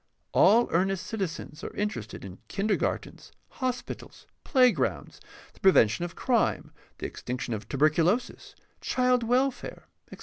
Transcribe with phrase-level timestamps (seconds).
[0.31, 5.21] All earnest citizens are interested in kindergartens, hospitals, playgrounds,
[5.53, 10.19] the prevention of crime, the extinction of tuberculosis, child wel fare, etc.